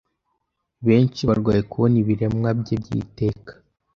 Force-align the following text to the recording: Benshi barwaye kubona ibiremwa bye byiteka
Benshi 0.87 1.21
barwaye 1.29 1.61
kubona 1.71 1.95
ibiremwa 2.03 2.49
bye 2.59 2.75
byiteka 2.81 3.51